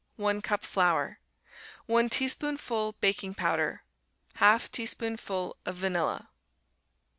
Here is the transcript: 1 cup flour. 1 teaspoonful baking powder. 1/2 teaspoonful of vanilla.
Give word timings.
1 0.15 0.41
cup 0.41 0.63
flour. 0.63 1.19
1 1.85 2.09
teaspoonful 2.09 2.93
baking 3.01 3.35
powder. 3.35 3.83
1/2 4.35 4.71
teaspoonful 4.71 5.55
of 5.63 5.75
vanilla. 5.75 6.31